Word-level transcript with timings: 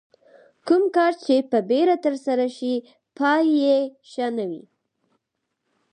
کوم 0.67 0.83
کار 0.95 1.13
چې 1.25 1.35
په 1.51 1.57
بیړه 1.69 1.95
ترسره 2.05 2.47
شي 2.57 2.73
پای 3.17 3.43
یې 3.61 3.77
ښه 4.09 4.27
نه 4.37 4.45
وي. 4.49 4.63